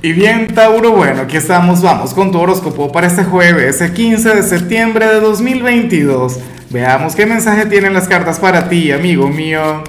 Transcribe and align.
Y 0.00 0.12
bien, 0.12 0.46
Tauro, 0.54 0.92
bueno, 0.92 1.22
aquí 1.22 1.36
estamos, 1.36 1.82
vamos 1.82 2.14
con 2.14 2.30
tu 2.30 2.38
horóscopo 2.38 2.92
para 2.92 3.08
este 3.08 3.24
jueves, 3.24 3.80
el 3.80 3.92
15 3.92 4.36
de 4.36 4.42
septiembre 4.44 5.08
de 5.08 5.18
2022. 5.18 6.38
Veamos 6.70 7.16
qué 7.16 7.26
mensaje 7.26 7.66
tienen 7.66 7.94
las 7.94 8.06
cartas 8.06 8.38
para 8.38 8.68
ti, 8.68 8.92
amigo 8.92 9.28
mío. 9.28 9.82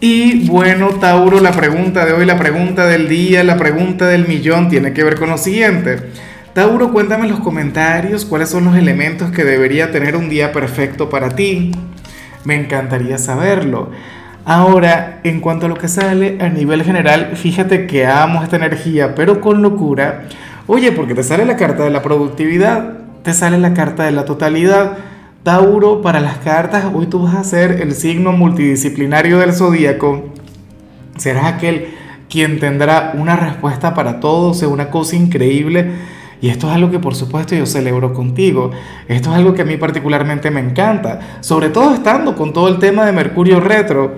Y 0.00 0.46
bueno, 0.46 0.90
Tauro, 1.00 1.40
la 1.40 1.50
pregunta 1.50 2.06
de 2.06 2.12
hoy, 2.12 2.24
la 2.24 2.38
pregunta 2.38 2.86
del 2.86 3.08
día, 3.08 3.42
la 3.42 3.56
pregunta 3.56 4.06
del 4.06 4.28
millón 4.28 4.68
tiene 4.68 4.92
que 4.92 5.02
ver 5.02 5.18
con 5.18 5.30
lo 5.30 5.38
siguiente. 5.38 6.12
Tauro, 6.52 6.92
cuéntame 6.92 7.24
en 7.24 7.32
los 7.32 7.40
comentarios 7.40 8.24
cuáles 8.24 8.50
son 8.50 8.66
los 8.66 8.76
elementos 8.76 9.32
que 9.32 9.42
debería 9.42 9.90
tener 9.90 10.14
un 10.14 10.28
día 10.28 10.52
perfecto 10.52 11.10
para 11.10 11.30
ti. 11.30 11.72
Me 12.44 12.54
encantaría 12.54 13.18
saberlo. 13.18 13.90
Ahora, 14.48 15.18
en 15.24 15.40
cuanto 15.40 15.66
a 15.66 15.68
lo 15.68 15.74
que 15.74 15.88
sale 15.88 16.38
a 16.40 16.48
nivel 16.48 16.84
general, 16.84 17.32
fíjate 17.34 17.88
que 17.88 18.06
amo 18.06 18.44
esta 18.44 18.54
energía, 18.54 19.16
pero 19.16 19.40
con 19.40 19.60
locura. 19.60 20.28
Oye, 20.68 20.92
porque 20.92 21.16
te 21.16 21.24
sale 21.24 21.44
la 21.44 21.56
carta 21.56 21.82
de 21.82 21.90
la 21.90 22.00
productividad, 22.00 22.92
te 23.24 23.34
sale 23.34 23.58
la 23.58 23.74
carta 23.74 24.04
de 24.04 24.12
la 24.12 24.24
totalidad. 24.24 24.98
Tauro, 25.42 26.00
para 26.00 26.20
las 26.20 26.38
cartas, 26.38 26.84
hoy 26.94 27.06
tú 27.06 27.24
vas 27.24 27.34
a 27.34 27.42
ser 27.42 27.80
el 27.82 27.92
signo 27.92 28.30
multidisciplinario 28.30 29.38
del 29.38 29.52
zodíaco. 29.52 30.26
Serás 31.16 31.46
aquel 31.46 31.88
quien 32.30 32.60
tendrá 32.60 33.14
una 33.16 33.34
respuesta 33.34 33.94
para 33.94 34.20
todo, 34.20 34.54
sea 34.54 34.68
una 34.68 34.90
cosa 34.90 35.16
increíble. 35.16 35.90
Y 36.40 36.48
esto 36.48 36.68
es 36.68 36.74
algo 36.74 36.90
que 36.90 36.98
por 36.98 37.14
supuesto 37.14 37.54
yo 37.54 37.66
celebro 37.66 38.12
contigo. 38.12 38.70
Esto 39.08 39.30
es 39.30 39.36
algo 39.36 39.54
que 39.54 39.62
a 39.62 39.64
mí 39.64 39.76
particularmente 39.76 40.50
me 40.50 40.60
encanta, 40.60 41.38
sobre 41.40 41.70
todo 41.70 41.94
estando 41.94 42.36
con 42.36 42.52
todo 42.52 42.68
el 42.68 42.78
tema 42.78 43.06
de 43.06 43.12
Mercurio 43.12 43.60
retro. 43.60 44.16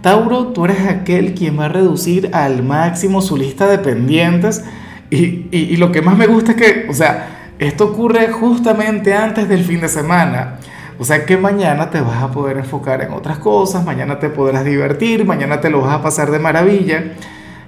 Tauro, 0.00 0.48
tú 0.48 0.64
eres 0.64 0.86
aquel 0.88 1.34
quien 1.34 1.58
va 1.58 1.66
a 1.66 1.68
reducir 1.68 2.30
al 2.32 2.62
máximo 2.62 3.20
su 3.20 3.36
lista 3.36 3.66
de 3.66 3.78
pendientes 3.78 4.64
y, 5.10 5.46
y, 5.50 5.76
lo 5.76 5.90
que 5.90 6.02
más 6.02 6.16
me 6.16 6.26
gusta 6.26 6.52
es 6.52 6.56
que, 6.56 6.86
o 6.88 6.92
sea, 6.92 7.54
esto 7.58 7.86
ocurre 7.86 8.28
justamente 8.28 9.14
antes 9.14 9.48
del 9.48 9.64
fin 9.64 9.80
de 9.80 9.88
semana. 9.88 10.58
O 10.98 11.04
sea 11.04 11.24
que 11.24 11.36
mañana 11.36 11.90
te 11.90 12.00
vas 12.00 12.22
a 12.22 12.30
poder 12.30 12.58
enfocar 12.58 13.02
en 13.02 13.12
otras 13.12 13.38
cosas, 13.38 13.84
mañana 13.84 14.18
te 14.18 14.28
podrás 14.28 14.64
divertir, 14.64 15.24
mañana 15.24 15.60
te 15.60 15.70
lo 15.70 15.80
vas 15.80 15.94
a 15.94 16.02
pasar 16.02 16.30
de 16.30 16.40
maravilla. 16.40 17.14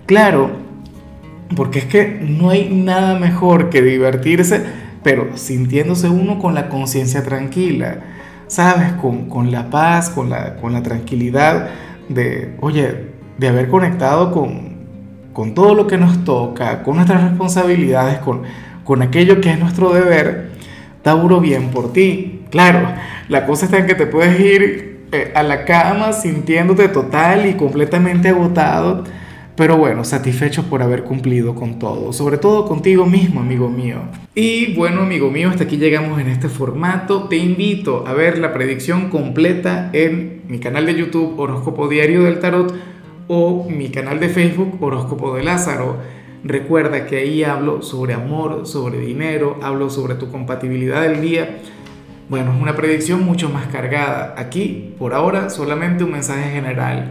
Claro, 0.06 0.50
porque 1.56 1.80
es 1.80 1.84
que 1.86 2.20
no 2.20 2.50
hay 2.50 2.68
nada 2.70 3.18
mejor 3.18 3.70
que 3.70 3.82
divertirse, 3.82 4.62
pero 5.02 5.36
sintiéndose 5.36 6.08
uno 6.08 6.38
con 6.38 6.54
la 6.54 6.68
conciencia 6.68 7.22
tranquila, 7.22 8.00
¿sabes? 8.46 8.92
Con, 8.92 9.28
con, 9.28 9.50
la 9.50 9.70
paz, 9.70 10.10
con 10.10 10.30
la, 10.30 10.56
con 10.56 10.72
la 10.72 10.82
tranquilidad 10.82 11.70
de, 12.08 12.54
oye, 12.60 13.10
de 13.38 13.48
haber 13.48 13.68
conectado 13.68 14.32
con, 14.32 14.70
con 15.32 15.54
todo 15.54 15.74
lo 15.74 15.86
que 15.86 15.96
nos 15.96 16.24
toca, 16.24 16.82
con 16.82 16.96
nuestras 16.96 17.22
responsabilidades, 17.22 18.18
con, 18.18 18.42
con 18.84 19.02
aquello 19.02 19.40
que 19.40 19.50
es 19.50 19.58
nuestro 19.58 19.92
deber, 19.92 20.50
Tauro, 21.02 21.40
bien 21.40 21.70
por 21.70 21.92
ti. 21.92 22.42
Claro, 22.50 22.92
la 23.28 23.46
cosa 23.46 23.64
está 23.64 23.78
en 23.78 23.86
que 23.86 23.94
te 23.94 24.06
puedes 24.06 24.38
ir 24.38 25.06
eh, 25.12 25.32
a 25.34 25.42
la 25.42 25.64
cama 25.64 26.12
sintiéndote 26.12 26.88
total 26.88 27.46
y 27.46 27.54
completamente 27.54 28.28
agotado, 28.28 29.04
pero 29.61 29.77
bueno, 29.77 30.05
satisfecho 30.05 30.70
por 30.70 30.83
haber 30.83 31.03
cumplido 31.03 31.55
con 31.55 31.78
todo, 31.78 32.14
sobre 32.14 32.39
todo 32.39 32.64
contigo 32.64 33.05
mismo, 33.05 33.41
amigo 33.41 33.69
mío. 33.69 33.98
Y 34.34 34.72
bueno, 34.75 35.02
amigo 35.02 35.30
mío, 35.30 35.50
hasta 35.50 35.64
aquí 35.64 35.77
llegamos 35.77 36.19
en 36.19 36.28
este 36.28 36.48
formato. 36.48 37.25
Te 37.25 37.36
invito 37.36 38.06
a 38.06 38.14
ver 38.14 38.39
la 38.39 38.55
predicción 38.55 39.11
completa 39.11 39.91
en 39.92 40.44
mi 40.48 40.61
canal 40.61 40.86
de 40.86 40.94
YouTube 40.94 41.39
Horóscopo 41.39 41.89
Diario 41.89 42.22
del 42.22 42.39
Tarot 42.39 42.75
o 43.28 43.69
mi 43.69 43.91
canal 43.91 44.19
de 44.19 44.30
Facebook 44.30 44.83
Horóscopo 44.83 45.36
de 45.36 45.42
Lázaro. 45.42 45.98
Recuerda 46.42 47.05
que 47.05 47.19
ahí 47.19 47.45
hablo 47.45 47.83
sobre 47.83 48.14
amor, 48.14 48.67
sobre 48.67 48.98
dinero, 48.98 49.61
hablo 49.62 49.91
sobre 49.91 50.14
tu 50.14 50.30
compatibilidad 50.30 51.02
del 51.02 51.20
día. 51.20 51.58
Bueno, 52.30 52.55
es 52.55 52.62
una 52.62 52.77
predicción 52.77 53.22
mucho 53.27 53.50
más 53.50 53.67
cargada. 53.67 54.36
Aquí, 54.39 54.95
por 54.98 55.13
ahora, 55.13 55.51
solamente 55.51 56.02
un 56.02 56.13
mensaje 56.13 56.51
general 56.51 57.11